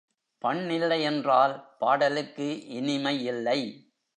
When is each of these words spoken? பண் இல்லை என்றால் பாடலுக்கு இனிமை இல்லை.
பண் 0.37 0.69
இல்லை 0.69 1.01
என்றால் 1.01 1.53
பாடலுக்கு 1.79 2.67
இனிமை 2.67 3.25
இல்லை. 3.25 3.59